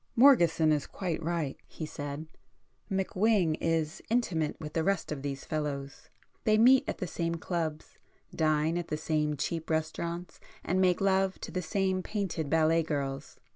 "Morgeson 0.15 0.71
is 0.71 0.87
quite 0.87 1.21
right,"—he 1.21 1.85
said—"McWhing 1.85 3.55
is 3.61 4.01
intimate 4.09 4.59
with 4.59 4.73
the 4.73 4.83
rest 4.83 5.11
of 5.11 5.21
these 5.21 5.45
fellows—they 5.45 6.57
meet 6.57 6.85
at 6.87 6.97
the 6.97 7.05
same 7.05 7.35
clubs, 7.35 7.99
dine 8.35 8.79
at 8.79 8.87
the 8.87 8.97
same 8.97 9.37
cheap 9.37 9.69
restaurants 9.69 10.39
and 10.63 10.81
make 10.81 11.01
love 11.01 11.39
to 11.41 11.51
the 11.51 11.61
same 11.61 12.01
painted 12.01 12.49
ballet 12.49 12.81
girls. 12.81 13.37